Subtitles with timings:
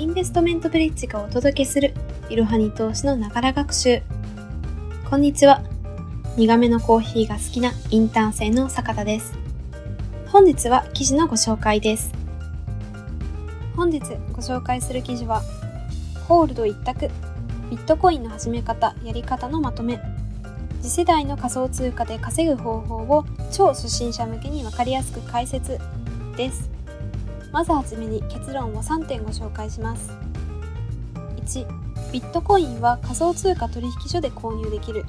[0.00, 1.92] インベストメントブリッジがお届けする
[2.30, 4.00] いろはに投資のながら学習。
[5.10, 5.62] こんにちは。
[6.38, 9.34] 苦めのコーヒーが好きなインターン生の坂田です。
[10.28, 12.14] 本日は記事のご紹介です。
[13.76, 14.00] 本日
[14.32, 15.42] ご紹介する記事は、
[16.26, 17.10] ホールド一択、
[17.70, 20.00] ビットコインの始め方、やり方のまとめ、
[20.80, 25.78] 次世代の仮想通貨で稼ぐ方法を超初心者向けにわかりやすく解説
[26.38, 26.79] です。
[27.52, 30.10] まずはじめに結論を3点ご紹介します。
[31.44, 35.04] 1、ビットコインは仮想通貨取引所で購入できる。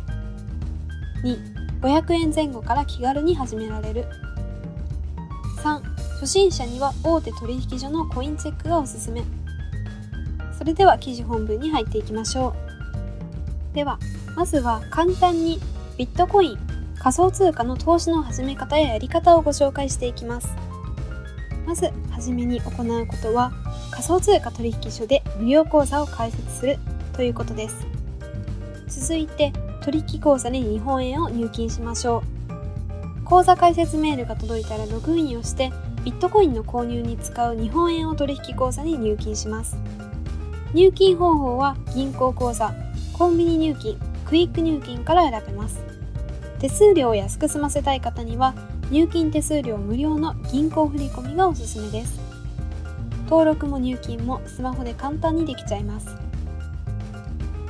[1.23, 4.05] 2、500円前後から気軽に始められる。
[5.57, 5.81] 3、
[6.13, 9.23] 初心者には大手取引所のコインチェックがおすすめ。
[10.57, 12.55] それでは記事本文に入っていきましょ
[13.73, 13.75] う。
[13.75, 13.99] では、
[14.35, 15.59] まずは簡単に
[15.97, 16.59] ビットコイン、
[16.99, 20.70] 仮想通貨の投資の始め方ややり方をご紹介していきます。
[21.65, 23.51] まずはじめに行うことは
[23.91, 26.77] 仮想通貨取引所で無料口座を開設する
[27.13, 27.85] ということです。
[28.87, 33.25] 続いて取引口座に日本円を入金しましょう。
[33.25, 35.71] 口座開設メールが届いたらログインをして
[36.03, 39.77] ビットコインの購入に使う日本円を取引口座に入金します。
[40.73, 42.73] 入金方法は銀行口座
[43.13, 45.83] コンビニ入金クイック入金から選べます。
[46.59, 48.53] 手数料を安く済ませたい方には
[48.91, 52.19] 入金手数料無料の銀行振込がおすすめです。
[53.23, 56.09] 登録も入金もスマホで簡単にできちゃいます。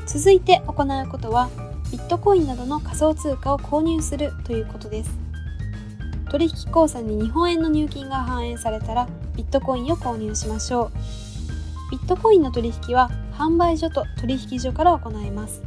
[0.07, 1.49] 続いて行うことは
[1.91, 5.11] ビットコインなどの仮想通貨を購入するということです。
[6.31, 10.91] 取引口座に日本円の入金が反映されたらビットコインを購入しましょう。
[11.91, 15.61] ビットコインの取引は販売所と取引所から行います。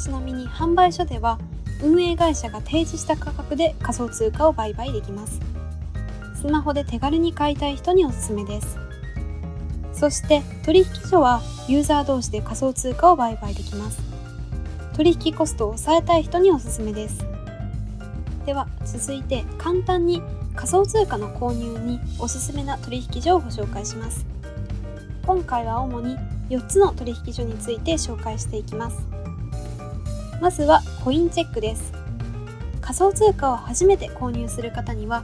[0.00, 1.38] ちなみに販売所では
[1.82, 5.40] 運営会社が提示した価格で仮想通貨を売買できます。
[6.40, 8.78] スマホで手軽に買いたい人におすすめです。
[9.92, 14.00] そして取引所はユーザー同士で仮想通貨を売買できます。
[14.94, 17.24] 取引コストを抑えたい人におすすめです。
[18.46, 20.22] では続いて簡単に
[20.54, 24.26] 仮想通貨の購入におすすめな取引所をご紹介します。
[25.24, 26.16] 今回は主に
[26.50, 29.21] 4つの取引所について紹介していきます。
[30.42, 31.92] まずはコインチェックです。
[32.80, 35.22] 仮想通貨を初めて購入する方には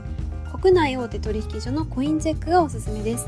[0.61, 3.27] 国内大手取引所のコインチェックがおすすめです。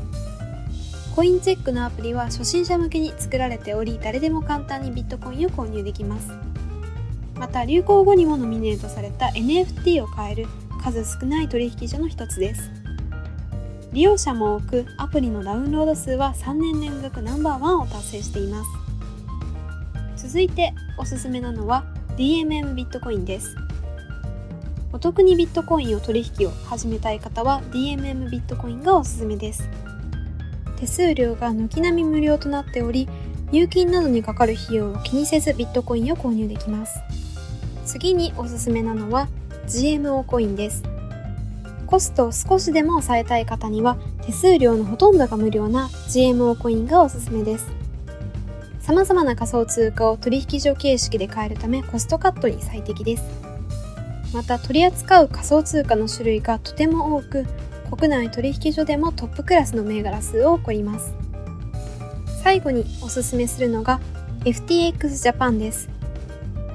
[1.14, 6.30] コインチェックのアプリは初心者向けに作られており誰でも簡単にビットコインを購入できます。
[7.38, 10.46] また流行語にもノミネートされた NFT を買える
[10.82, 12.70] 数少ない取引所の一つです。
[13.92, 18.64] 利用者も多くアプリのダウンロード数は3年連続ナンバーワンを達成していま
[20.16, 20.26] す。
[20.28, 21.84] 続いておすすめなのは
[22.16, 23.56] DMM ビットコインです。
[24.92, 29.68] お得にビットコインを取引を始めたい方は DMM ビットコインがおすすめです。
[30.76, 33.08] 手数料が軒並み無料となっており、
[33.52, 37.00] 入金などにかかる費用を気にせずビットコインを購入できます。
[37.86, 39.28] 次におすすめなのは
[39.66, 40.82] GMO コインです。
[41.86, 47.81] コストを少しでも抑えたい方には手数料のほとんどが無料な GMO コインがおすすめです。
[48.92, 53.24] 様々な仮想通貨を取引所形式で買えるためコストカットに最適です。
[54.34, 57.46] また取り扱う仮想通貨の種類がとても多く、
[57.90, 61.14] 国内取引所でもトップクラスの銘柄数を誇ります。
[62.42, 63.98] 最後におすすめするのが
[64.44, 64.98] FTX
[65.32, 65.88] Japan です。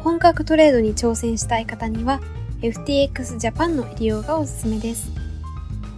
[0.03, 2.19] 本格トレードに挑戦したい方には
[2.61, 5.11] FTX Japan の利用がおすすめです。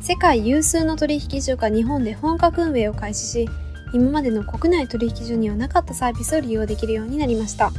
[0.02, 3.50] 世界有数の取引所が日本で本格運営を開始し、
[3.94, 7.72] 今までの国内取引所にはなかったサービスを利用できるようになりました。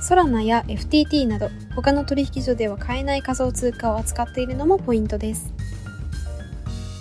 [0.00, 5.52] ソラナや FTT など他の取引所では買えない仮想通貨を扱っているのもポイントです。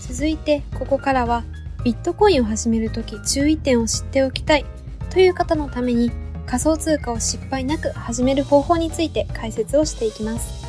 [0.09, 1.43] 続いてここからは
[1.83, 4.65] ビットコインを始めるとき注意点を知っておきたい
[5.11, 6.11] という方のために
[6.45, 10.65] 仮想通貨を失敗なく始める方法について解説をしていきます。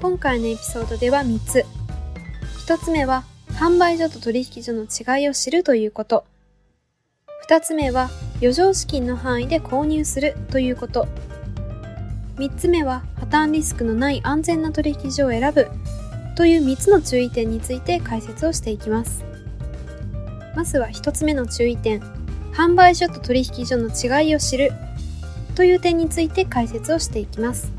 [0.00, 1.64] 今回のエピソードでは3つ。
[2.66, 3.24] 1つ目は
[3.56, 6.24] 販売所と取引所の違いを知るということ。
[7.40, 11.08] 二つ目は余剰資金の範囲で購入するということ。
[12.38, 15.68] 三つ目は破綻リスクのない安全な取引所を選ぶ
[16.36, 19.24] という三つの注意点について解説をしていきます。
[20.54, 22.00] まずは一つ目の注意点。
[22.52, 24.72] 販売所と取引所の違いを知る
[25.54, 27.72] という点について解説をしていきます。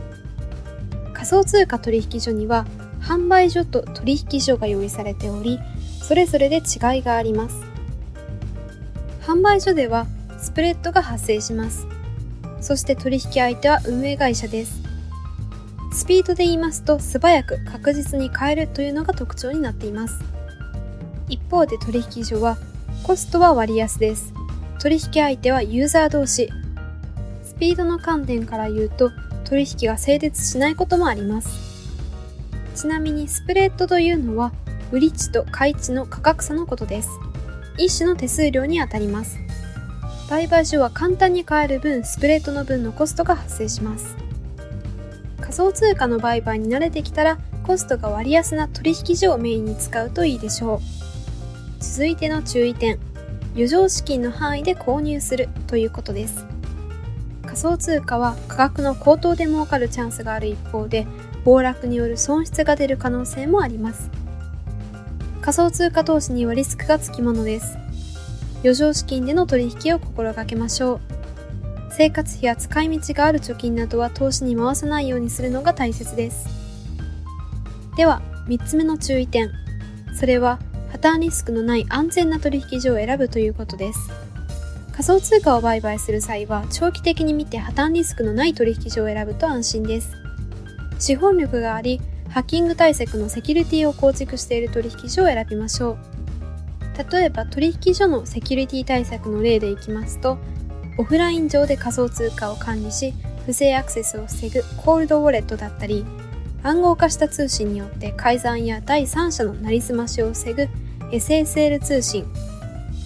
[1.14, 2.66] 仮想通貨取引所には
[3.02, 5.60] 販売所と取引所が用意されており、
[6.02, 7.56] それぞれで違いがあります。
[9.22, 10.08] 販売所では
[10.40, 11.86] スプレッドが発生します。
[12.62, 14.82] そして取引相手は運営会社です。
[15.92, 20.20] スピードで言いますと素早く確実に買えるというのが特徴になっています。
[21.28, 22.58] 一方で取引所は
[23.04, 24.34] コストは割安です。
[24.80, 26.50] 取引相手はユーザー同士。
[27.44, 29.12] スピードの観点から言うと
[29.44, 31.67] 取引が成立しないこともあります。
[32.78, 34.54] ちなみにスプレッドというのは
[34.92, 37.10] 売り値と買い値の価格差のことです。
[37.80, 39.40] 一種の手数料にあたります。
[40.30, 44.16] 売買所は簡単に買える分、スプレッドの分のコストが発生します。
[45.42, 50.80] 仮想通貨の売買に慣れてきたら、コストが割安な取引所をメインに使うといいでしょう。
[51.80, 53.00] 続いての注意点。
[53.54, 56.46] 余剰資金の範囲で購入するということです。
[57.44, 61.08] 仮想通貨は価格の高騰で儲かるチャンスがある一方で、
[61.44, 64.10] 暴落による損失が出る可能性もあります。
[65.42, 67.78] 仮想通貨投資にはリスクがつきものです。
[68.62, 71.00] 余剰資金での取引を心がけましょう。
[71.92, 76.48] 生活費や使い道がある貯金などは投資に回さないようにするのが大切です。
[77.96, 79.52] では、3つ目の注意点。
[80.14, 80.60] それは、
[80.92, 84.00] 破綻リスクのない安全な取引所を選ぶということです。
[84.92, 90.27] 仮想通貨を売買する際は、長期的に見て破綻リスクのない取引所を選ぶと安心です。
[91.00, 95.98] 資本力があり、ハッキング対策のセキュリティを構築している取引所を選びましょう。
[97.12, 100.38] 例えば取引所のセキュリティ対策の例でいきますと、
[100.98, 103.14] オフライン上で仮想通貨を管理し、
[103.46, 106.06] 不正アクセスを防ぐコールドウォレットだったり、
[106.64, 110.68] 暗号化した通信によって改ざんや第三者のなりすましを防ぐ
[111.12, 112.26] SSL 通信、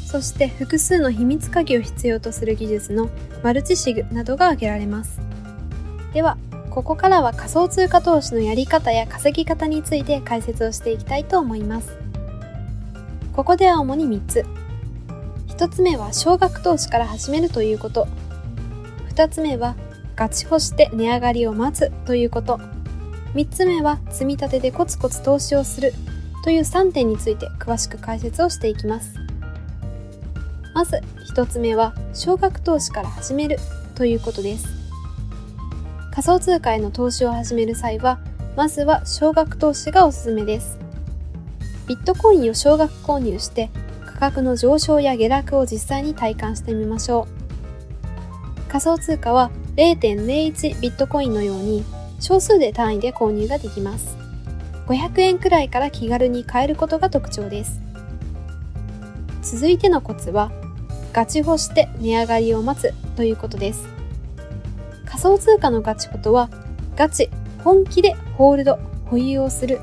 [0.07, 3.09] そして複数の秘密鍵を必要とする技術の
[3.43, 5.19] マルチシグなどが挙げられます。
[6.13, 6.37] では、
[6.71, 11.97] ここからは仮想通貨投資のやり方や稼ぎ方について解説をしていきたいと思います。
[13.33, 14.45] ここでは主に3つ。
[15.49, 18.07] 1つ目は少額投資から始めるということ。
[19.13, 19.75] 2つ目は
[20.15, 22.57] ガチホして値上がりを待つということ。
[23.33, 25.93] 3つ目は積み立てでコツコツ投資をする
[26.45, 29.15] という3点について詳しく解説をしていきます。
[30.73, 31.01] まず
[31.35, 33.57] 1つ目は少額投資から始める
[33.95, 34.80] ということです。
[36.11, 38.19] 仮想通貨への投資を始める際は、
[38.57, 40.77] まずは少額投資がおすすめです。
[41.87, 43.69] ビットコインを少額購入して
[44.05, 47.27] 価格の上昇や下落を実際に体感してみましょ
[48.67, 48.69] う。
[48.69, 51.83] 仮想通貨は0.01ビットコインのように
[52.19, 54.15] 少数で単位で購入ができます。
[54.87, 57.81] 500円くらいから気軽に買えることが特徴です。
[59.41, 60.51] 続いてのコツは
[61.13, 64.00] ガチホして値上がりを待つということです。
[65.11, 66.49] 仮想通貨のガチホとは
[66.95, 67.29] ガチ、
[67.65, 69.79] 本気でホールド、保有をする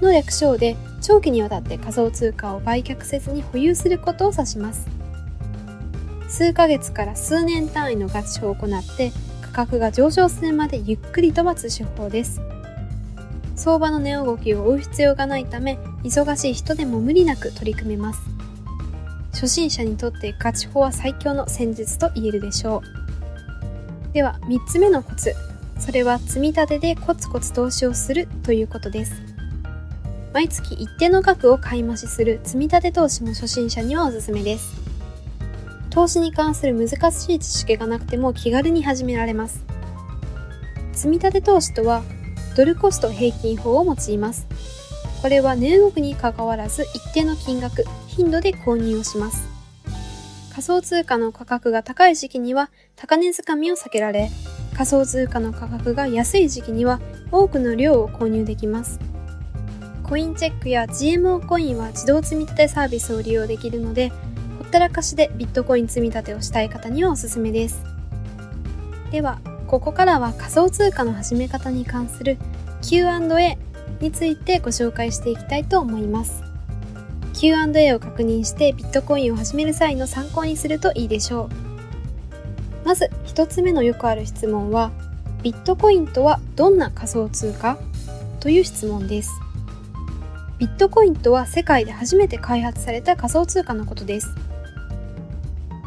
[0.00, 4.86] の略称で長期にわたって仮想通貨を売却せずに保有することを指します。
[6.28, 9.10] 数ヶ月から数年単位のガチを行って
[9.42, 12.40] 価格が上昇するまでゆっくりと待つ手法です。
[13.56, 18.20] 相場の値動きを追う必要がないため忙しい人でも無理なく取り組めます。
[19.32, 23.01] 初心者にとってガチ法は最強の戦術と言えるでしょう。
[24.12, 25.34] では3つ目のコツ。
[25.78, 29.22] それは積み立てでコツコツ投資をするということです。
[30.32, 34.74] 毎月一定の額を買い増しする積み立て投資も初心者にはおすすめです。
[35.90, 39.64] 投資に関する難しい知識がなくても気軽に始められます。
[40.92, 42.02] 積み立て投資とは、
[42.56, 44.46] ドルコスト平均法を用います。
[45.20, 49.51] これは値動きにかかわらず一定の金額、頻度で購入をします。
[50.52, 54.30] 仮想通貨の価格が高い時期には高値掴みを避けられ、
[54.74, 59.00] 仮想通貨の価格が安い時期には多くの量を購入できます。
[60.02, 64.10] コインチェックや GMO コインは自動積み立てサービスを利用できるので、
[64.58, 67.82] ほったらかしでビットコイン積み立てをしたい方にはおすすめです。
[69.10, 72.36] では、ここからは仮想通貨の始め方に関する
[72.82, 73.56] Q&A
[74.00, 76.51] についてご紹介していきたいと思います。
[77.32, 81.50] Q&A を確認してビットコインを始める際の参考にするといいでしょ
[82.84, 82.86] う。
[82.86, 84.90] まず1つ目のよくある質問は、
[85.42, 87.78] ビットコインとはどんな仮想通貨？
[88.40, 89.30] という質問です。
[90.58, 94.28] ビットコインとは世界で初めて開発された仮想通貨のことです。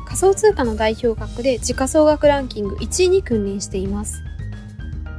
[0.05, 4.21] 仮想通貨の代表格で時価総額ランキング1位に君臨しています。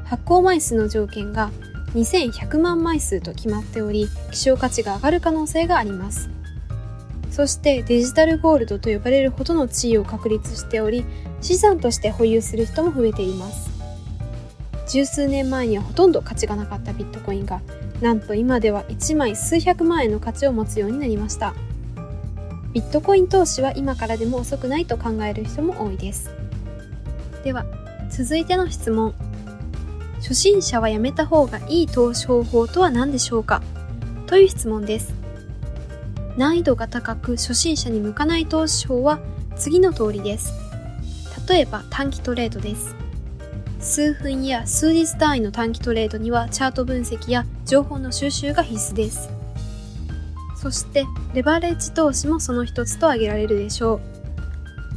[0.04, 1.50] 発行枚数の条件が
[1.96, 6.30] 2100万枚数と決まっており、希少価値が上がる可能性があります。
[7.30, 11.04] そしてデジタルゴールドと呼ばれるほどの地位を確立しており、
[11.40, 13.76] 資産として保有する人も増えています。
[14.86, 17.60] 十数年前にはほとんど価値がなかったビットコインが
[18.00, 21.54] なんと今では1枚数百万円の価値を持つようになりました
[22.72, 26.30] ビットコイン投資は今からでも遅くないと考える人も多いです
[27.42, 27.64] では
[28.10, 29.14] 続いての質問
[30.26, 33.62] 初心者はやめた方がいい投資方法とは何でしょうか？
[34.26, 35.14] という質問です
[36.36, 39.20] 難易度が高く初心者に向かない投資法は
[39.54, 40.52] 次の通りです。
[41.48, 42.96] 例えば短期トレードです。
[43.78, 49.30] 数分や数日単位の短期トレードにはチャート分析や情報の収集が必須です。
[50.60, 54.00] そしてレバレッジ投資もその一つと挙げられるでしょう。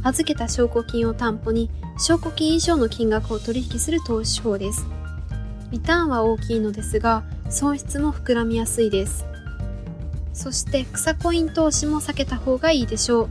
[0.02, 4.84] 預けた証拠金を担保に証拠金以上の金額を取引する投資法です。
[5.70, 9.24] リターンは大きいのですが、損失も膨らみやすいです。
[10.32, 13.28] そして草コイン投資も避けた方がいいでしょう。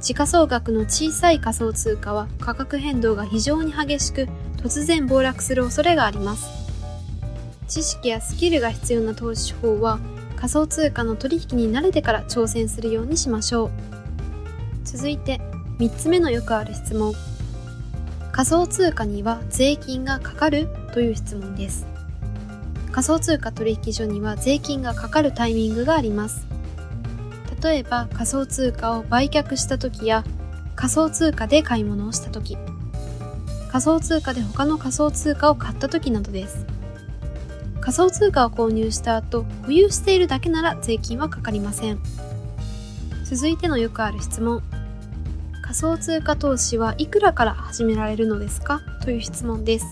[0.00, 6.46] 時価総額の小さい仮想通貨は価格変動が非常に激しく突然暴落する恐れがあります。
[7.68, 9.98] 知識やスキルが必要な投資法は
[10.36, 13.70] 仮想通貨の取引に慣れてから挑戦するようにしましょう。
[14.84, 15.40] 続いて
[15.78, 17.14] 3つ目のよくある質問。
[18.34, 21.86] 仮想通貨には税金がかかるという質問です。
[22.90, 26.44] 仮想通貨取引所には税金がかかるタイミングがあります。
[27.62, 30.24] 例えば仮想通貨を売却した時や
[30.74, 32.58] 仮想通貨で買い物をした時
[33.70, 36.66] 仮想通貨で他の仮想通貨を買った時などです
[37.80, 41.98] 仮想通貨を購入した後保有しているだけなら税金はかかりません
[43.24, 44.62] 続いてのよくある質問
[45.64, 48.82] 仮想通貨投資はいくらから始められるのですか？
[49.02, 49.86] という質問です。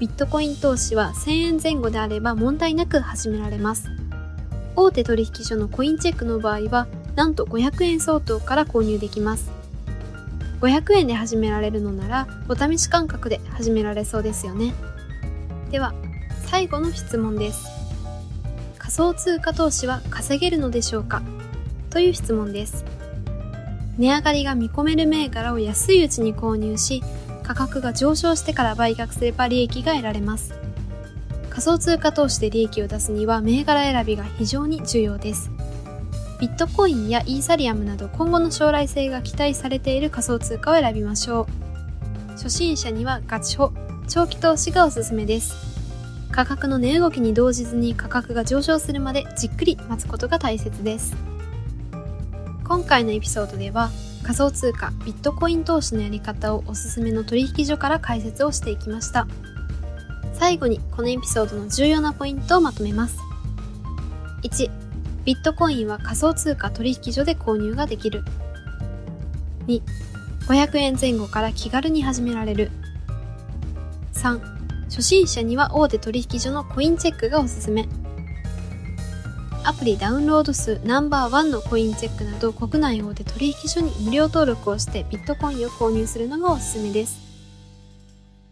[0.00, 3.90] ビットコイン投資は1000円前後であれば問題なく始められます。
[4.74, 6.86] 大手取引所のコインチェックの場合は
[7.16, 9.50] なんと500円相当から購入できます。
[10.62, 14.72] 500円で始められるのならお試し感覚で始められそうですよね。
[15.70, 15.92] では
[16.46, 17.66] 最後の質問です。
[18.78, 21.22] 仮想通貨投資は稼げるのでしょうか？
[21.90, 22.86] という質問です。
[24.02, 27.04] 値上がりが見込める銘柄を安いうちに購入し
[27.44, 30.54] 価格が上昇してから売却すれば利益が得られます。
[31.50, 35.52] 仮想通貨投資で利益を出すには銘柄選びが非常に重要です。
[36.40, 41.46] ビットコインやイーサリアムなど今後の将来性が期待されている仮想通貨を選びましょ
[42.28, 42.32] う。
[42.32, 43.72] 初心者にはガチホ。
[44.08, 45.54] 長期投資がおすすめです。
[46.32, 51.31] 価格の値動きに動じずに価格が上昇するまでじっくり待つことが大切です。
[52.72, 53.90] 今回のエピソードでは
[54.22, 59.26] 仮想通貨ビットコイン投資のやり方をおすすめの取引所から解説をしていきました
[60.32, 63.18] 最後にこのエピソードの重要なポイントをまとめます。
[64.42, 64.70] 1、
[65.26, 68.24] ビットコインは仮想通貨取引所で購入ができる。
[69.66, 69.82] 2、
[70.48, 72.70] 500円前後から気軽に始められる。
[74.14, 74.40] 3、
[74.86, 77.86] 初心者には大手取引所のコインチェックがおすすめ。
[79.64, 87.20] アプリダウンロード数ナンバーワンのコインチェックなど国内大手取引所に無料登録をしてビットコインを購入するのがおすすめです。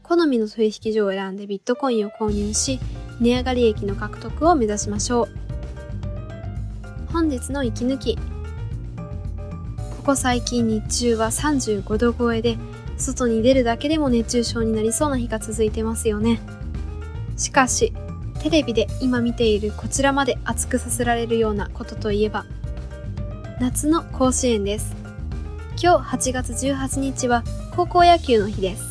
[0.05, 2.79] 好みの取引所を選んでビットコインを購入し、
[3.21, 5.29] 値上がり益の獲得を目指しましょう。
[7.12, 8.17] 本日の息抜き。
[8.17, 8.23] こ
[10.05, 12.57] こ最近日中は35度超えで、
[12.97, 16.40] 外に出るだけでも熱中症になりそうな日が続いてますよね。
[17.37, 17.93] しかし、
[18.40, 22.44] テレビで今見ているこちらまで熱くさせられるようなことといえば、
[23.61, 24.97] 夏の甲子園です。
[25.82, 27.44] 今日8月18日は
[27.76, 28.90] 高校野球の日です。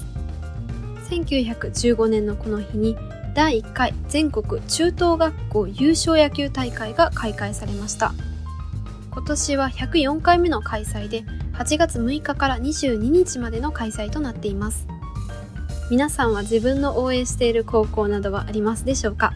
[1.09, 2.95] 1915年のこの日に
[3.33, 8.13] 第1回全国中等学校優勝野球大会が開会されました
[9.11, 14.87] 今年は104回目の開催で8月6日から22日までの開催となっています
[15.89, 19.34] 皆さんは自分の応援している高校などはありますでしょうか？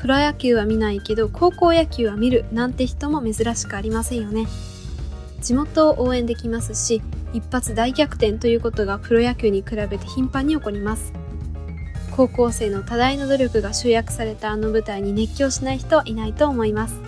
[0.00, 4.46] プロ野球は見ないけど高校野球は見るなんて人も珍しくありませんよね。
[5.40, 11.12] 地元を応援できますし一発大逆転ということがプロ野球に比べて頻繁に起こります。
[12.10, 17.00] 高校生の多大な努力が集約されたあの舞台に熱狂しない人はいないと思います。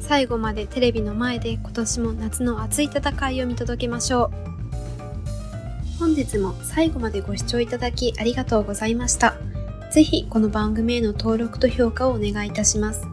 [0.00, 4.49] 最後までテレビの前で今年も夏の熱い戦いを見届けましょう。
[6.00, 9.34] 本日も最後までご視聴いただきありがとうございました
[9.92, 13.06] ぜひこの番組への登録と評価をお願いいたします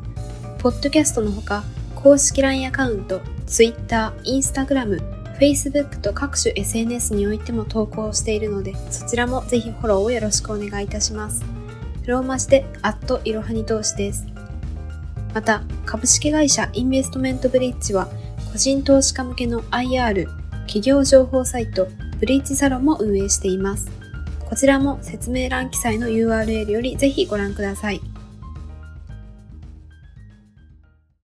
[0.60, 1.66] ポッドキャストのほか
[1.96, 11.46] 公式 LINE アカウント Twitter、Instagram Facebook と各種 SNS においても投稿しているので、そちらもぜひフォローをよろしくお願いいたします。
[12.08, 14.26] ローマ字で、アットいろはに投資です。
[15.36, 18.08] また、株式会社インベストメントブリッジは、
[18.52, 20.26] 個人投資家向けの IR、
[20.62, 21.88] 企業情報サイト、
[22.20, 23.90] ブリーチサロンも運営しています。
[24.50, 28.02] こちらも説明欄記載の URL よりぜひご覧ください。